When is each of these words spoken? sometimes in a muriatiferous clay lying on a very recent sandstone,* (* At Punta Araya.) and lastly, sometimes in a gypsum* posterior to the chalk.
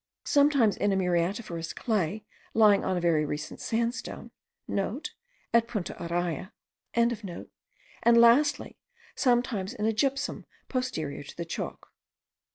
sometimes 0.25 0.75
in 0.75 0.91
a 0.91 0.95
muriatiferous 0.95 1.75
clay 1.75 2.25
lying 2.55 2.83
on 2.83 2.97
a 2.97 2.99
very 2.99 3.23
recent 3.23 3.59
sandstone,* 3.59 4.31
(* 4.53 4.69
At 5.53 5.67
Punta 5.67 5.93
Araya.) 5.93 6.51
and 6.95 8.17
lastly, 8.19 8.79
sometimes 9.13 9.75
in 9.75 9.85
a 9.85 9.93
gypsum* 9.93 10.47
posterior 10.69 11.21
to 11.21 11.37
the 11.37 11.45
chalk. 11.45 11.89